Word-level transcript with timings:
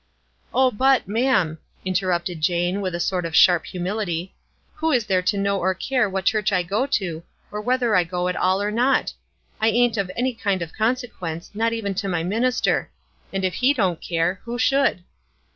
"Oh, 0.51 0.71
but, 0.71 1.07
ma'am," 1.07 1.59
interrupted 1.85 2.41
Jane, 2.41 2.81
with 2.81 2.95
a 2.95 2.99
sort 2.99 3.23
of 3.23 3.35
sharp 3.35 3.67
humility, 3.67 4.33
"who 4.73 4.91
is 4.91 5.05
there 5.05 5.21
to 5.21 5.37
know 5.37 5.59
or 5.59 5.75
care 5.75 6.09
what 6.09 6.25
church 6.25 6.51
I 6.51 6.63
go 6.63 6.87
to, 6.87 7.21
or 7.51 7.61
whether 7.61 7.95
I 7.95 8.03
go 8.03 8.27
at 8.27 8.35
all 8.35 8.63
or 8.63 8.71
not? 8.71 9.13
I 9.59 9.67
ain't 9.67 9.97
of 9.97 10.09
any 10.17 10.33
kind 10.33 10.63
of 10.63 10.73
consequence, 10.73 11.51
not 11.53 11.71
even 11.71 11.93
to 11.93 12.07
my 12.07 12.23
minister; 12.23 12.89
and 13.31 13.45
if 13.45 13.53
he 13.53 13.75
don't 13.75 14.01
care, 14.01 14.41
who 14.45 14.57
should?" 14.57 15.03